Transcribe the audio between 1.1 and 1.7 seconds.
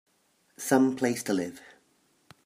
to live!